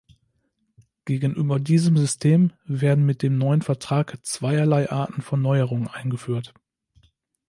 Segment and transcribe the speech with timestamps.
[1.05, 6.55] Gegenüber diesem System werden mit dem neuen Vertrag zweierlei Arten von Neuerungen eingeführt.